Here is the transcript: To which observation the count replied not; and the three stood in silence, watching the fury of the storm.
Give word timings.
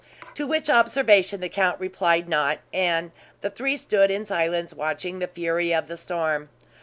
To 0.33 0.47
which 0.47 0.67
observation 0.67 1.41
the 1.41 1.47
count 1.49 1.79
replied 1.79 2.27
not; 2.27 2.57
and 2.73 3.11
the 3.41 3.51
three 3.51 3.77
stood 3.77 4.09
in 4.09 4.25
silence, 4.25 4.73
watching 4.73 5.19
the 5.19 5.27
fury 5.27 5.75
of 5.75 5.87
the 5.87 5.95
storm. 5.95 6.49